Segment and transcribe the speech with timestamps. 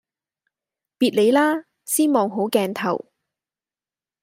[0.97, 1.65] 別理啦！
[1.85, 3.11] 先望好鏡頭